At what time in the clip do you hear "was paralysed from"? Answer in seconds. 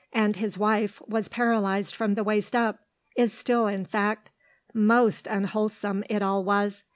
1.07-2.15